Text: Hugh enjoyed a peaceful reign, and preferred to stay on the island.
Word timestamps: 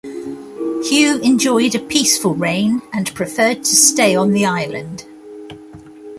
Hugh 0.83 1.19
enjoyed 1.21 1.75
a 1.75 1.79
peaceful 1.79 2.33
reign, 2.33 2.81
and 2.91 3.13
preferred 3.13 3.63
to 3.63 3.75
stay 3.75 4.15
on 4.15 4.31
the 4.31 4.47
island. 4.47 5.05